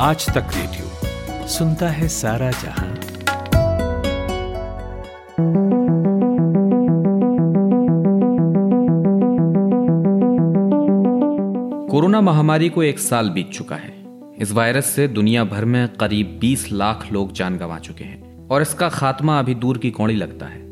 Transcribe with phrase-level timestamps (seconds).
[0.00, 2.98] आज तक रेडियो सुनता है सारा जहाँ।
[11.90, 14.04] कोरोना महामारी को एक साल बीत चुका है।
[14.38, 18.62] इस वायरस से दुनिया भर में करीब 20 लाख लोग जान गंवा चुके हैं और
[18.62, 20.70] इसका खात्मा अभी दूर की कौड़ी लगता है।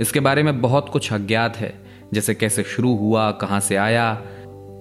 [0.00, 1.74] इसके बारे में बहुत कुछ अज्ञात है,
[2.14, 4.22] जैसे कैसे शुरू हुआ, कहाँ से आया,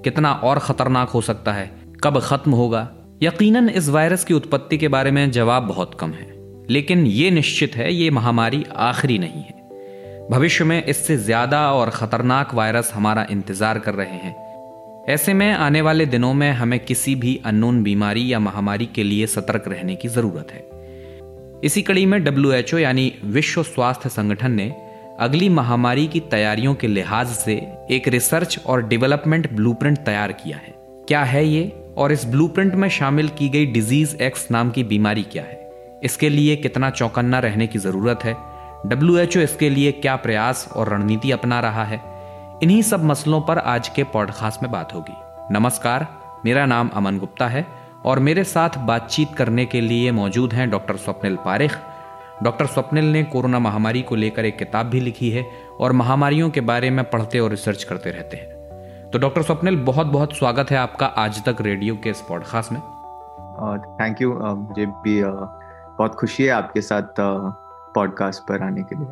[0.03, 1.71] कितना और खतरनाक हो सकता है,
[2.03, 2.89] कब खत्म होगा
[3.21, 6.25] यकीनन इस वायरस की उत्पत्ति के बारे में जवाब बहुत कम है,
[6.69, 12.53] लेकिन ये निश्चित है, ये महामारी आखिरी नहीं है। भविष्य में इससे ज़्यादा और खतरनाक
[12.53, 14.35] वायरस हमारा इंतज़ार कर रहे हैं।
[15.09, 19.27] ऐसे में आने वाले दिनों में हमें किसी भी अननोन बीमारी या महामारी के लिए
[19.27, 20.65] सतर्क रहने की ज़रूरत है।
[21.63, 24.73] इसी कड़ी में डब्ल्यूएचओ यानी विश्व स्वास्थ्य संगठन ने
[25.19, 27.61] अगली महामारी की तैयारियों के लिहाज से
[27.91, 30.76] एक रिसर्च और डेवलपमेंट ब्लूप्रिंट तैयार किया है।
[31.07, 31.93] क्या है ये?
[31.97, 35.71] और इस ब्लूप्रिंट में शामिल की गई डिज़ीज़ एक्स नाम की बीमारी क्या है?
[36.03, 38.35] इसके लिए कितना चौकन्ना रहने की ज़रूरत है?
[38.85, 42.01] डब्ल्यू एच ओ इसके लिए क्या प्रयास और रणनीति अपना रहा है?
[42.63, 45.13] इन्हीं सब मसलों पर आज के पॉडकास्ट में बात होगी।
[45.53, 46.07] नमस्कार,
[46.45, 47.65] मेरा नाम अमन गुप्ता है
[48.05, 51.77] और मेरे साथ बातचीत करने के लिए मौजूद हैं डॉक्टर स्वप्निल पारिख।
[52.43, 55.45] डॉक्टर स्वप्निल ने कोरोना महामारी को लेकर एक किताब भी लिखी है
[55.79, 58.56] और महामारियों के बारे में पढ़ते और रिसर्च करते रहते हैं।
[59.13, 62.79] तो डॉक्टर स्वप्निल बहुत बहुत स्वागत है आपका आज तक रेडियो के इस पॉडकास्ट में।
[64.01, 67.21] थैंक यू मुझे भी बहुत खुशी है आपके साथ
[67.95, 69.07] पॉडकास्ट पर आने के लिए।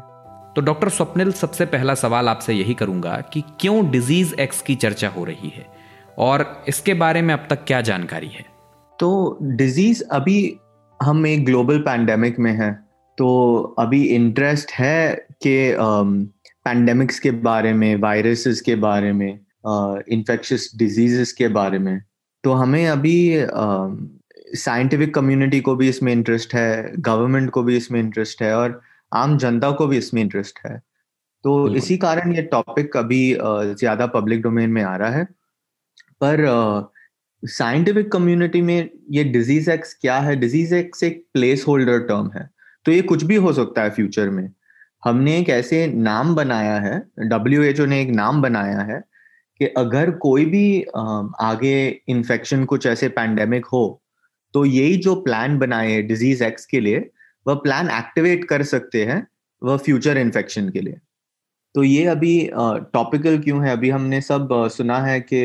[0.56, 5.10] तो डॉक्टर स्वप्निल सबसे पहला सवाल आपसे यही करूँगा कि क्यों डिज़ीज़ एक्स की चर्चा
[5.10, 5.66] हो रही है?
[6.18, 8.46] और इसके बारे में अब तक क्या जानकारी है?
[9.00, 10.60] तो डिज़ीज़ अभी
[11.00, 12.72] हम एक ग्लोबल पैंडेमिक में है
[13.18, 21.32] तो अभी इंटरेस्ट है कि पैंडेमिक्स के बारे में वायरसेस के बारे में इन्फेक्शियस डिजीजेस
[21.34, 22.00] के बारे में।
[22.44, 23.16] तो हमें अभी
[24.56, 28.80] साइंटिफिक कम्युनिटी को भी इसमें इंटरेस्ट है गवर्नमेंट को भी इसमें इंटरेस्ट है और
[29.12, 30.78] आम जनता को भी इसमें इंटरेस्ट है।
[31.46, 35.24] तो इसी कारण ये टॉपिक अभी ज़्यादा पब्लिक डोमेन में आ रहा है।
[36.24, 36.92] पर
[37.44, 40.36] साइंटिफिक कम्युनिटी में ये डिज़ीज़ एक्स क्या है?
[40.36, 42.50] डिज़ीज़ एक्स एक प्लेस होल्डर टर्म है।
[42.86, 44.50] तो ये कुछ भी हो सकता है फ्यूचर में।
[45.04, 46.98] हमने एक ऐसे नाम बनाया है
[47.30, 49.04] डब्ल्यूएचओ ने एक नाम बनाया है
[49.60, 50.82] कि अगर कोई भी
[51.42, 54.02] आगे इन्फेक्शन कुछ ऐसे पैंडेमिक हो
[54.54, 57.10] तो यही जो प्लान बनाए डिज़ीज़ एक्स के लिए
[57.46, 59.26] वह प्लान एक्टिवेट कर सकते हैं
[59.62, 61.00] वह फ्यूचर इन्फेक्शन के लिए।
[61.76, 62.50] तो ये अभी
[62.94, 63.72] टॉपिकल क्यों है?
[63.72, 65.38] अभी हमने सब सुना है कि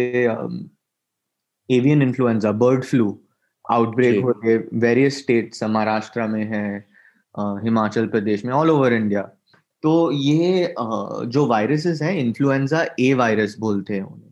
[1.68, 3.18] avian influenza bird flu
[3.64, 6.64] outbreak हो गए वेरियस स्टेट्स महाराष्ट्र में है
[7.64, 9.28] हिमाचल प्रदेश में ऑल ओवर इंडिया
[9.82, 10.74] तो ये
[11.26, 14.28] जो वायरसेस हैं इन्फ्लुएंजा ए वायरस बोलते हैं उन्हें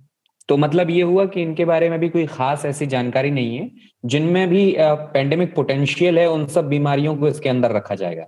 [0.48, 3.70] तो मतलब ये हुआ कि इनके बारे में भी कोई खास ऐसी जानकारी नहीं है
[4.04, 4.75] जिनमें भी
[5.12, 8.26] पेंडेमिक पोटेंशियल है उन सब बीमारियों को इसके अंदर रखा जाएगा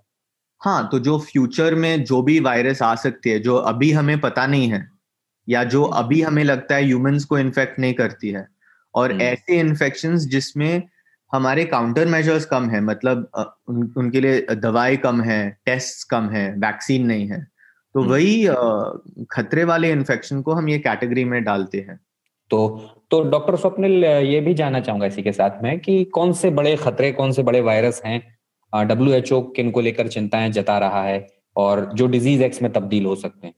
[0.61, 4.47] हाँ तो जो फ्यूचर में जो भी वायरस आ सकती है जो अभी हमें पता
[4.47, 4.87] नहीं है
[5.49, 8.47] या जो अभी हमें लगता है ह्यूमंस को इन्फेक्ट नहीं करती है
[8.95, 10.83] और हम्म। ऐसे इन्फेक्शन जिसमें
[11.33, 13.31] हमारे काउंटर मेजर्स कम है मतलब
[13.69, 17.47] उन, उनके लिए दवाई कम है टेस्ट कम है वैक्सीन नहीं है।
[17.95, 21.99] तो हम्म। वही खतरे वाले इन्फेक्शन को हम ये कैटेगरी में डालते हैं।
[22.51, 22.67] तो
[23.11, 26.77] तो डॉक्टर स्वप्निल ये भी जानना चाहूँगा इसी के साथ में कि कौन से बड़े
[26.77, 31.03] खतरे कौन से बड़े वायरस हैं डब्ल्यू एच ओ किन को लेकर चिंताएँ जता रहा
[31.03, 31.27] है
[31.57, 33.55] और जो डिज़ीज़ एक्स में तब्दील हो सकते हैं?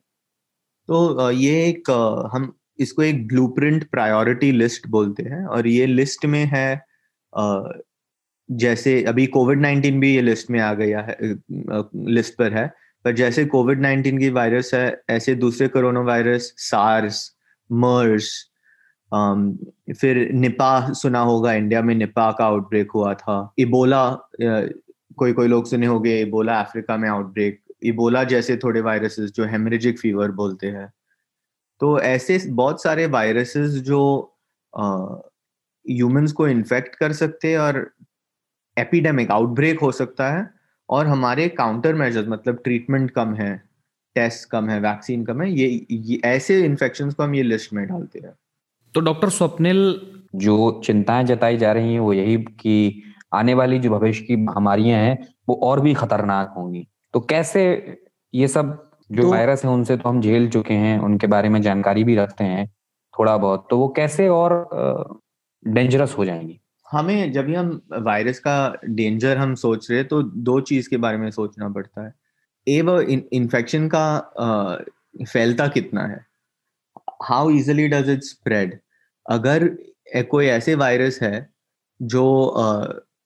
[0.89, 1.91] तो ये एक
[2.34, 6.84] हम इसको एक ब्लूप्रिंट प्रायोरिटी लिस्ट बोलते हैं और ये लिस्ट में है
[8.48, 11.16] जैसे अभी कोविड नाइन्टीन भी ये लिस्ट में आ गया है
[12.12, 12.66] लिस्ट पर है,
[13.04, 17.31] पर जैसे कोविड नाइन्टीन की वायरस है, ऐसे दूसरे कोरोना वायरस सार्स
[17.71, 18.31] मर्स
[20.00, 24.10] फिर निपा सुना होगा इंडिया में निपा का आउटब्रेक हुआ था इबोला
[25.16, 29.98] कोई कोई लोग सुने होंगे इबोला अफ्रीका में आउटब्रेक इबोला जैसे थोड़े वायरसेस जो हेमरेजिक
[29.98, 30.92] फीवर बोलते हैं।
[31.81, 34.00] तो ऐसे बहुत सारे वायरसेस जो
[35.91, 37.91] ह्यूमंस को इन्फेक्ट कर सकते हैं और
[38.78, 40.51] एपिडेमिक आउटब्रेक हो सकता है
[40.89, 43.62] और हमारे काउंटर मेजर्स मतलब ट्रीटमेंट कम है
[44.15, 47.86] टेस्ट कम है वैक्सीन कम है ये, ये ऐसे इन्फेक्शन को हम ये लिस्ट में
[47.89, 48.33] डालते हैं।
[48.95, 50.01] तो डॉक्टर स्वप्निल
[50.34, 53.03] जो चिंताएँ जताई जा रही हैं वो यही कि
[53.34, 57.65] आने वाली जो भविष्य की महामारियाँ हैं वो और भी खतरनाक होंगी। तो कैसे
[58.34, 61.62] ये सब जो तो, वायरस है उनसे तो हम झेल चुके हैं उनके बारे में
[61.62, 62.66] जानकारी भी रखते हैं
[63.18, 64.68] थोड़ा बहुत। तो वो कैसे और
[65.62, 68.54] डेंजरस हो जाएँगी। हमें जब भी हम वायरस का
[68.86, 72.14] डेंजर हम सोच रहे हैं तो दो चीज़ के बारे में सोचना पड़ता है।
[72.66, 74.04] ए वो इन्फेक्शन का
[75.24, 76.24] फैलता कितना है?
[77.22, 78.78] How easily does it spread
[79.26, 79.68] अगर
[80.30, 81.48] कोई ऐसे वायरस है
[82.00, 82.24] जो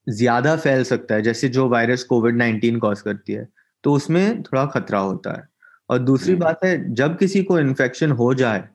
[0.07, 3.49] ज़्यादा फैल सकता है जैसे जो वायरस कोविड नाइन्टीन कॉज करती है
[3.85, 5.49] तो उसमें थोड़ा खतरा होता है।
[5.91, 8.69] और दूसरी बात है जब किसी को इन्फेक्शन हो जाए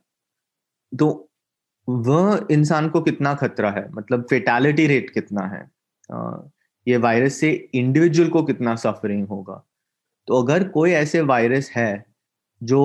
[0.92, 1.10] तो
[1.98, 3.90] वह इंसान को कितना खतरा है?
[3.92, 5.70] मतलब फेटालिटी रेट कितना है?
[6.88, 9.64] ये वायरस से इंडिविजुअल को कितना सफरिंग होगा?
[10.28, 12.06] तो अगर कोई ऐसे वायरस है
[12.64, 12.82] जो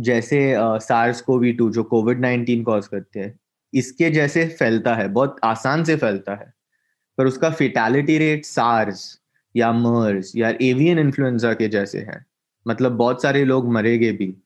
[0.00, 3.38] जैसे सार्स कोवी टू जो कोविड नाइन्टीन कॉज करते हैं
[3.74, 6.52] इसके जैसे फैलता है बहुत आसान से फैलता है
[7.18, 9.20] पर उसका फेटालिटी रेट सार्स
[9.56, 12.26] या मर्स या एवियन इन्फ्लुएंजा के जैसे है
[12.68, 14.36] मतलब बहुत सारे लोग मरेंगे भी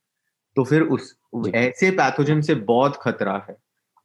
[0.56, 1.16] तो फिर उस
[1.54, 3.56] ऐसे पैथोजन से बहुत खतरा है।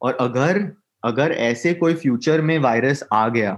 [0.01, 0.59] और अगर
[1.03, 3.53] अगर ऐसे कोई फ्यूचर में वायरस आ गया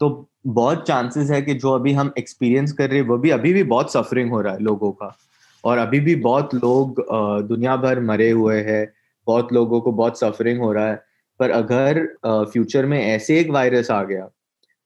[0.00, 0.08] तो
[0.46, 3.62] बहुत चांसेस है कि जो अभी हम एक्सपीरियंस कर रहे हैं वो भी अभी भी
[3.62, 5.16] बहुत सफरिंग हो रहा है लोगों का।
[5.64, 7.04] और अभी भी बहुत लोग
[7.48, 8.86] दुनिया भर मरे हुए हैं
[9.26, 11.02] बहुत लोगों को बहुत सफरिंग हो रहा है।
[11.40, 14.28] पर अगर फ्यूचर में ऐसे एक वायरस आ गया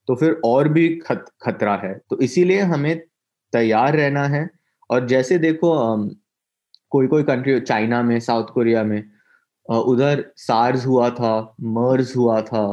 [0.08, 2.98] तो फिर और भी खत, खतरा है। तो इसीलिए हमें
[3.52, 4.48] तैयार रहना है।
[4.90, 5.72] और जैसे देखो
[6.90, 9.02] कोई कोई कंट्री चाइना में साउथ कोरिया में
[9.68, 11.34] उधर सार्स हुआ था
[11.74, 12.64] मर्स हुआ था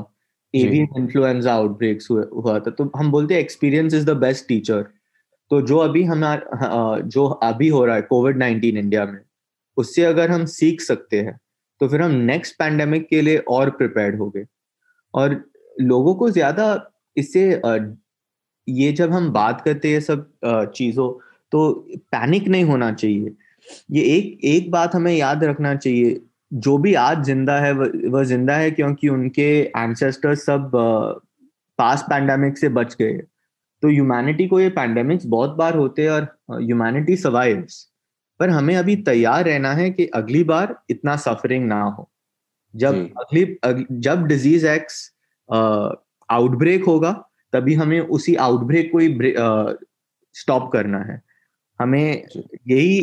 [0.53, 4.81] एवियन इन्फ्लुएंजा आउटब्रेक्स हुआ था। तो हम बोलते हैं experience is the best teacher
[5.51, 9.19] तो जो अभी हमारा जो अभी हो रहा है कोविड नाइनटीन इंडिया में
[9.77, 11.37] उससे अगर हम सीख सकते हैं
[11.81, 14.45] तो फिर हम नेक्स्ट पैंडेमिक के लिए और प्रिपेयर्ड हो गए।
[15.13, 15.43] और
[15.81, 16.65] लोगों को ज़्यादा
[17.17, 17.49] इससे
[18.67, 20.29] ये जब हम बात करते हैं सब
[20.75, 21.09] चीज़ों
[21.51, 21.69] तो
[22.11, 23.33] पैनिक नहीं होना चाहिए।
[23.91, 26.19] ये एक एक बात हमें याद रखना चाहिए
[26.51, 30.71] जो भी आज ज़िंदा है वह ज़िंदा है क्योंकि उनके एंसेस्टर्स सब
[31.79, 33.13] पास पैंडेमिक से बच गए।
[33.83, 37.87] तो ह्यूमैनिटी को ये पैंडेमिक्स बहुत बार होते हैं और ह्यूमैनिटी सर्वाइव्स
[38.39, 42.09] पर हमें अभी तैयार रहना है कि अगली बार इतना सफरिंग ना हो।
[42.73, 45.11] जब अगली अग, जब डिज़ीज़ एक्स
[46.29, 47.11] आउटब्रेक होगा
[47.53, 49.33] तभी हमें उसी आउटब्रेक को ही
[50.35, 51.21] स्टॉप करना है।
[51.81, 52.23] हमें
[52.67, 53.01] यही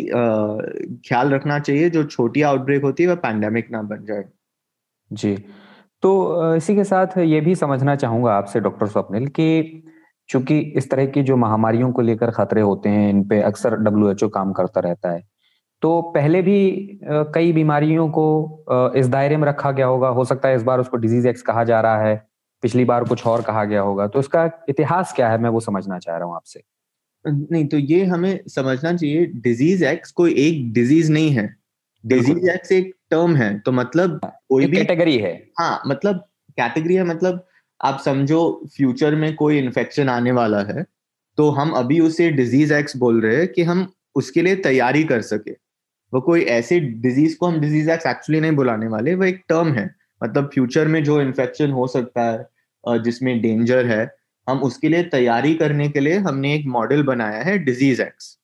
[1.08, 4.24] ख्याल रखना चाहिए जो छोटी आउटब्रेक होती है वह पैंडेमिक ना बन जाए।
[5.10, 5.36] जी।
[6.02, 9.82] तो इसी के साथ ये भी समझना चाहूँगा आपसे डॉक्टर स्वप्निल कि
[10.28, 14.28] चूँकि इस तरह की जो महामारियों को लेकर खतरे होते हैं इन पे अक्सर डब्ल्यूएचओ
[14.28, 15.22] काम करता रहता है
[15.82, 16.60] तो पहले भी
[17.34, 20.96] कई बीमारियों को इस दायरे में रखा गया होगा। हो सकता है इस बार उसको
[20.96, 22.16] डिज़ीज़ एक्स कहा जा रहा है
[22.62, 25.98] पिछली बार कुछ और कहा गया होगा। तो इसका इतिहास क्या है मैं वो समझना
[25.98, 26.62] चाह रहा हूँ आपसे।
[27.24, 31.48] नहीं तो ये हमें समझना चाहिए डिज़ीज़ एक्स कोई एक डिज़ीज़ नहीं है।
[32.04, 36.24] डिज़ीज़ एक्स एक टर्म है तो मतलब कोई भी कैटेगरी है। हाँ मतलब
[36.58, 37.44] कैटेगरी है मतलब
[37.80, 38.40] आप समझो
[38.76, 40.84] फ्यूचर में कोई इन्फेक्शन आने वाला है
[41.38, 43.86] तो हम अभी उसे डिज़ीज़ एक्स बोल रहे हैं कि हम
[44.16, 45.50] उसके लिए तैयारी कर सके।
[46.12, 49.72] वो कोई ऐसे डिज़ीज़ को हम डिज़ीज़ एक्स एक्चुअली नहीं बुलाने वाले वो एक टर्म
[49.72, 54.04] है। मतलब फ्यूचर में जो इन्फेक्शन हो सकता है जिसमें डेंजर है
[54.48, 58.36] हम उसके लिए तैयारी करने के लिए हमने एक मॉडल बनाया है डिज़ीज़ एक्स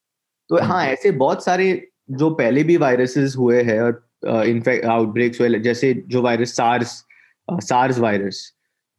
[0.51, 1.67] तो हाँ। ऐसे बहुत सारे
[2.13, 7.03] जो पहले भी वायरसेस हुए हैं और इनफेक्ट आउटब्रेक्स हुए जैसे जो virus SARS
[7.49, 8.41] SARS virus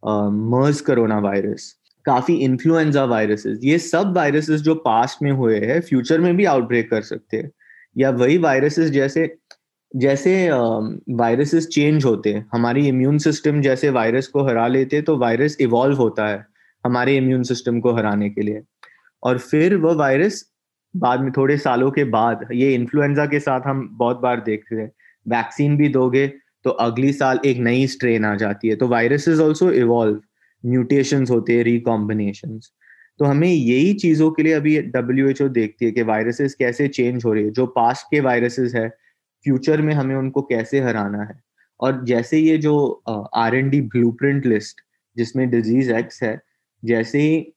[0.03, 1.73] MERS corona virus
[2.05, 6.89] काफ़ी इन्फ्लुएंजा वायरसेस ये सब वायरसेस जो पास्ट में हुए हैं फ्यूचर में भी आउटब्रेक
[6.89, 7.51] कर सकते हैं।
[7.95, 9.27] या वही वायरसेस जैसे
[9.91, 10.33] जैसे
[11.15, 15.57] वायरसेस चेंज होते हैं हमारी इम्यून सिस्टम जैसे वायरस को हरा लेते हैं तो वायरस
[15.61, 16.45] इवॉल्व होता है।
[16.85, 18.61] हमारे इम्यून सिस्टम को हराने के लिए।
[19.23, 20.43] और फिर वो वायरस
[20.93, 24.91] बाद में थोड़े सालों के बाद, ये इन्फ्लुएंजा के साथ हम बहुत बार देखते हैं
[25.25, 26.27] वैक्सीन भी दोगे
[26.65, 30.21] तो अगली साल एक नई स्ट्रेन आ जाती है। तो वायरसेस ऑल्सो इवॉल्व
[30.63, 32.59] म्यूटेशन होते हैं रिकॉम्बिनेशन
[33.19, 36.87] तो हमें यही चीज़ों के लिए अभी डब्ल्यू एच ओ देखती है कि वायरसेस कैसे
[36.89, 38.87] चेंज हो रही है, जो पास्ट के वायरसेस है
[39.45, 41.39] फ्यूचर में हमें उनको कैसे हराना है।
[41.79, 43.03] और जैसे ये जो
[43.35, 43.81] R and D
[44.13, 44.81] blueprint list
[45.17, 46.35] जिसमें डिज़ीज़ एक्स है
[46.85, 47.53] जैसे ही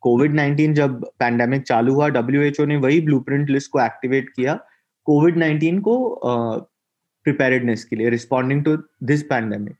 [0.00, 4.58] कोविड नाइन्टीन जब पैंडेमिक चालू हुआ डब्ल्यूएचओ ने वही ब्लू लिस्ट को एक्टिवेट किया
[5.04, 6.20] कोविड नाइन्टीन को
[7.24, 9.76] प्रिपेयर्डनेस के लिए रिस्पॉन्डिंग टू दिस पैंडेमिक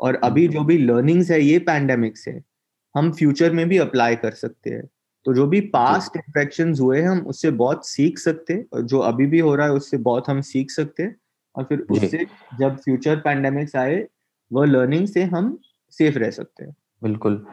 [0.00, 2.40] और अभी जो भी लर्निंग्स है ये पैंडेमिक से
[2.94, 4.88] हम फ्यूचर में भी अप्लाई कर सकते हैं।
[5.24, 8.98] तो जो भी पास्ट इन्फेक्शन हुए हैं हम उससे बहुत सीख सकते हैं और जो
[8.98, 11.16] अभी भी हो रहा है उससे बहुत हम सीख सकते हैं।
[11.56, 12.26] और फिर उससे
[12.60, 14.06] जब फ्यूचर पैंडेमिक्स आए
[14.52, 15.58] वो लर्निंग से हम
[15.90, 17.46] सेफ़ रह सकते हैं। बिल्कुल।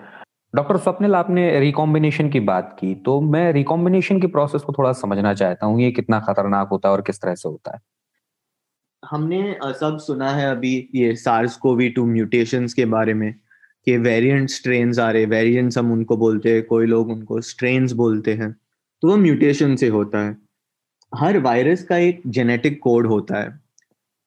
[0.54, 5.34] डॉक्टर स्वप्निल आपने रिकॉम्बिनेशन की बात की तो मैं रिकॉम्बिनेशन की प्रोसेस को थोड़ा समझना
[5.34, 7.80] चाहता हूँ ये कितना खतरनाक होता है और किस तरह से होता है?
[9.04, 13.34] हमने सब सुना है अभी ये सार्स कोवी टू म्यूटेशन के बारे में
[13.88, 18.34] कि वेरिएंट स्ट्रेन आ रहे वेरिएंट्स हम उनको बोलते हैं कोई लोग उनको स्ट्रेन बोलते
[18.34, 18.52] हैं
[19.04, 20.38] तो वो म्यूटेशन से होता है।
[21.12, 23.60] हर वायरस का एक जेनेटिक कोड होता है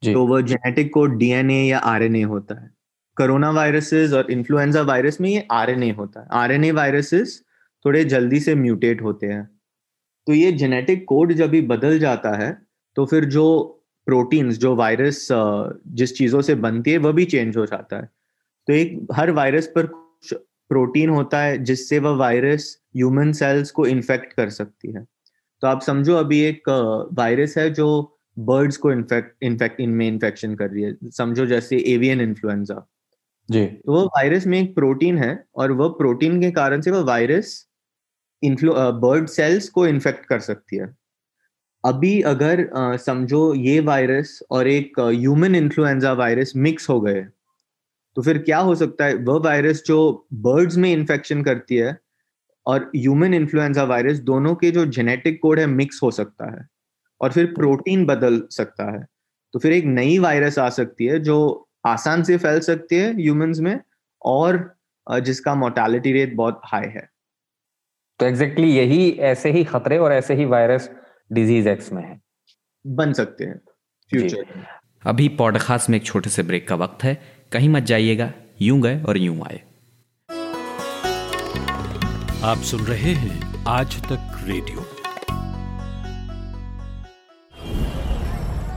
[0.02, 2.70] तो वो जेनेटिक कोड डीएनए या आरएनए होता है।
[3.16, 7.40] कोरोना वायरसेस और इन्फ्लुएंजा वायरस में ये आरएनए होता है। आरएनए वायरसेस
[7.84, 9.44] थोड़े जल्दी से म्यूटेट होते हैं।
[10.26, 12.56] तो ये जेनेटिक कोड जब भी बदल जाता है
[12.96, 13.44] तो फिर जो
[14.06, 18.08] प्रोटीन्स जो वायरस जिस चीज़ों से बनती है वह भी चेंज हो जाता है।
[18.68, 20.32] तो एक, हर वायरस पर कुछ
[20.70, 25.04] प्रोटीन होता है, जिससे वह वायरस ह्यूमन सेल्स को इन्फेक्ट कर सकती है।
[25.62, 26.68] तो आप समझो अभी एक
[27.12, 27.86] वायरस है जो
[28.36, 32.74] बर्ड्स को इन्फेक्ट इन्फेक्ट इनमें इन्फेक्शन कर रही है। समझो जैसे एवियन इन्फ्लुएंजा
[33.48, 37.66] जी। वो वायरस में एक प्रोटीन है और वह प्रोटीन के कारण से वह वायरस
[38.42, 40.86] बर्ड सेल्स को इन्फेक्ट कर सकती है।
[41.84, 42.66] अभी अगर
[42.98, 47.20] समझो ये वायरस और एक ह्यूमन इन्फ्लुएंजा वायरस मिक्स हो गए
[48.16, 49.14] तो फिर क्या हो सकता है?
[49.14, 51.96] वह वायरस जो बर्ड्स में इन्फेक्शन करती है
[52.66, 56.66] और ह्यूमन इन्फ्लुएंजा वायरस दोनों के जो जेनेटिक कोड है मिक्स हो सकता है
[57.20, 59.04] और फिर प्रोटीन बदल सकता है।
[59.54, 63.58] तो फिर एक नई वायरस आ सकती है जो आसान से फैल सकती है ह्यूमंस
[63.58, 63.78] में
[64.22, 64.76] और
[65.20, 67.08] जिसका मोर्टालिटी रेट बहुत हाई है।
[68.20, 70.90] तो एग्जैक्टली exactly यही ऐसे ही खतरे और ऐसे ही वायरस
[71.32, 72.20] डिज़ीज़ एक्स में है।
[72.86, 73.60] बन सकते हैं
[74.10, 74.64] फ्यूचर
[75.06, 77.14] अभी पॉडकास्ट में एक छोटे से ब्रेक का वक्त है।
[77.52, 79.62] कहीं मत जाइएगा यूँ गए और यूँ आए।
[82.44, 84.93] आप सुन रहे हैं आज तक रेडियो।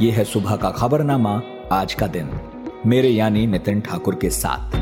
[0.00, 2.40] ये है सुबह का खबरनामा आज का दिन।
[2.86, 4.76] मेरे यानी नितिन ठाकुर के साथ।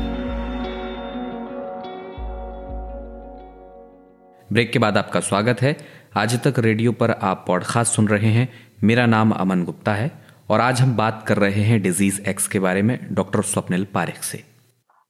[4.53, 5.77] ब्रेक के बाद आपका स्वागत है।
[6.17, 8.49] आज तक रेडियो पर आप पॉडकास्ट सुन रहे हैं।
[8.83, 10.11] मेरा नाम अमन गुप्ता है
[10.49, 14.23] और आज हम बात कर रहे हैं डिज़ीज़ एक्स के बारे में डॉक्टर स्वप्निल पारिक
[14.23, 14.43] से।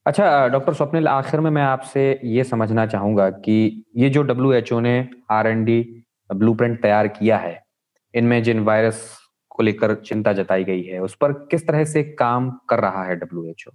[0.08, 5.10] अच्छा डॉक्टर स्वप्निल, आखिर में मैं आपसे ये समझना चाहूँगा कि ये जो WHO ने
[5.32, 6.04] आर एन डी
[6.36, 7.64] ब्लू तैयार किया है,
[8.16, 9.23] इनमें जिन वायरस
[9.54, 13.20] को लेकर चिंता जताई गई है। उस पर किस तरह से काम कर रहा है
[13.22, 13.72] WHO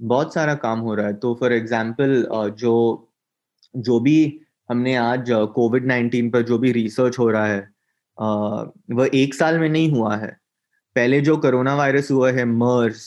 [0.00, 2.26] बहुत सारा काम हो रहा है। तो फॉर एग्ज़ाम्पल
[2.58, 2.74] जो
[3.74, 7.68] जो भी हमने आज कोविड नाइन्टीन पर जो भी रिसर्च हो रहा है
[8.90, 10.30] वह एक साल में नहीं हुआ है।
[10.96, 13.04] पहले जो कोरोना वायरस हुआ है मर्स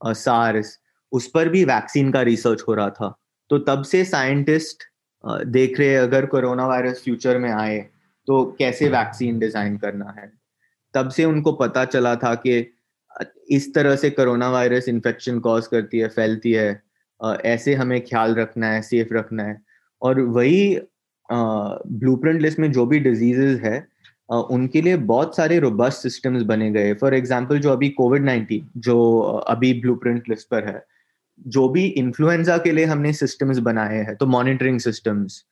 [0.00, 0.78] सार्स
[1.12, 3.14] उस पर भी वैक्सीन का रिसर्च हो रहा था।
[3.50, 4.82] तो तब से साइंटिस्ट
[5.24, 7.78] देख रहे अगर कोरोना वायरस फ्यूचर में आए
[8.28, 10.30] तो कैसे वैक्सीन डिज़ाइन करना है।
[10.96, 12.58] तब से उनको पता चला था कि
[13.50, 16.82] इस तरह से कोरोना वायरस इन्फेक्शन कॉज करती है, फैलती है
[17.20, 19.60] ऐसे हमें ख्याल रखना है सेफ़ रखना है।
[20.02, 20.78] और वही
[21.28, 23.86] ब्लू प्रिंट लिस्ट में जो भी डिजीजेज है
[24.28, 28.96] उनके लिए बहुत सारे रोबस्ट सिस्टम्स बने गए। फॉर एग्जांपल जो अभी कोविड नाइन्टीन जो
[29.48, 30.82] अभी ब्लूप्रिंट लिस्ट पर है,
[31.38, 35.44] जो भी इन्फ्लुएंजा के लिए हमने सिस्टम्स बनाए हैं तो monitoring systems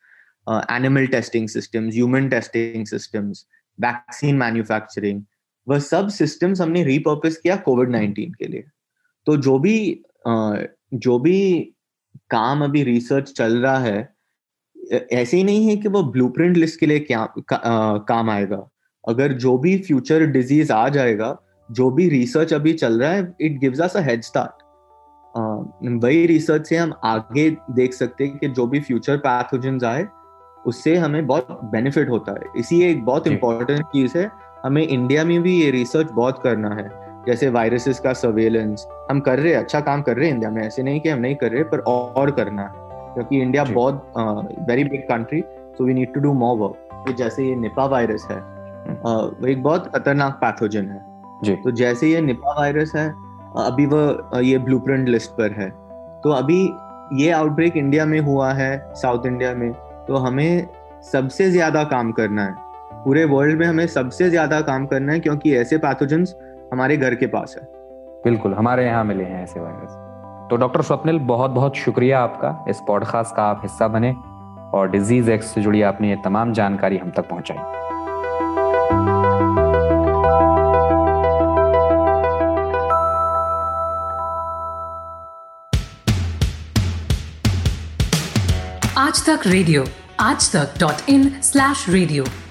[0.47, 3.47] animal testing systems human testing systems
[3.79, 5.23] vaccine manufacturing
[5.69, 8.65] वह सब सिस्टम्स हमने रिपर्पस किया कोविड नाइन्टीन के लिए।
[9.27, 10.03] तो जो भी
[10.95, 11.39] जो भी
[12.31, 14.15] काम अभी रिसर्च चल रहा है
[15.13, 18.69] ऐसे ही नहीं है कि वो ब्लूप्रिंट लिस्ट के लिए क्या का, आ, काम आएगा।
[19.09, 21.37] अगर जो भी फ्यूचर डिज़ीज़ आ जाएगा
[21.69, 24.63] जो भी रिसर्च अभी चल रहा है it gives us a head start
[26.05, 30.07] वही रिसर्च से हम आगे देख सकते हैं कि जो भी फ्यूचर पैथोजन आए
[30.67, 34.31] उससे हमें बहुत बेनिफिट होता है। इसी एक बहुत इंपॉर्टेंट चीज़ है
[34.65, 36.89] हमें इंडिया में भी ये रिसर्च बहुत करना है।
[37.27, 40.63] जैसे वायरसेस का सर्वेलेंस हम कर रहे हैं अच्छा काम कर रहे हैं इंडिया में
[40.63, 42.83] ऐसे नहीं कि हम नहीं कर रहे पर और करना है।
[43.15, 44.13] क्योंकि इंडिया बहुत
[44.69, 45.43] very big country
[45.77, 48.39] so we need to do more work जैसे ये निपा वायरस है।
[49.01, 51.01] वो एक बहुत खतरनाक पैथोजन है।
[51.45, 53.09] जी। तो जैसे ये निपा वायरस है
[53.59, 55.69] अभी वो ये ब्लूप्रिंट लिस्ट पर है।
[56.21, 56.61] तो अभी
[57.23, 59.73] ये आउटब्रेक इंडिया में हुआ है साउथ इंडिया में
[60.09, 60.69] तो हमें
[61.13, 62.55] सबसे ज़्यादा काम करना है।
[63.05, 66.35] पूरे वर्ल्ड में हमें सबसे ज़्यादा काम करना है क्योंकि ऐसे पैथोजेंस
[66.73, 67.65] हमारे घर के पास है।
[68.25, 70.03] बिल्कुल हमारे यहाँ मिले हैं ऐसे वायरस
[70.51, 74.13] तो डॉक्टर स्वप्निल बहुत बहुत शुक्रिया आपका इस पॉडकास्ट का आप हिस्सा बने
[74.75, 77.57] और डिज़ीज़ एक्स से जुड़ी आपने ये तमाम जानकारी हम तक पहुंचाई।
[88.99, 89.85] आज तक रेडियो
[90.21, 92.25] आज तक डॉट इन स्लैश रेडियो